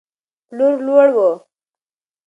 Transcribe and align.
پلور 0.47 0.73
لوړ 0.85 1.07
و. 1.15 1.17